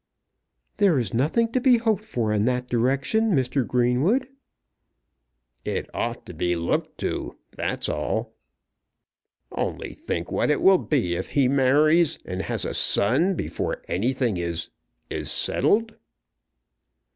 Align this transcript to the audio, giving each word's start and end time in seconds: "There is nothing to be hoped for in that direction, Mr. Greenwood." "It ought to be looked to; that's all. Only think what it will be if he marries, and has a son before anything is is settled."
"There 0.77 0.97
is 0.97 1.13
nothing 1.13 1.51
to 1.51 1.61
be 1.61 1.77
hoped 1.77 2.03
for 2.05 2.33
in 2.33 2.45
that 2.45 2.67
direction, 2.67 3.33
Mr. 3.35 3.67
Greenwood." 3.67 4.27
"It 5.63 5.91
ought 5.93 6.25
to 6.25 6.33
be 6.33 6.55
looked 6.55 6.97
to; 7.01 7.37
that's 7.51 7.87
all. 7.87 8.33
Only 9.51 9.93
think 9.93 10.31
what 10.31 10.49
it 10.49 10.63
will 10.63 10.79
be 10.79 11.13
if 11.15 11.33
he 11.33 11.47
marries, 11.47 12.17
and 12.25 12.41
has 12.41 12.65
a 12.65 12.73
son 12.73 13.35
before 13.35 13.83
anything 13.87 14.37
is 14.37 14.69
is 15.11 15.29
settled." 15.29 15.93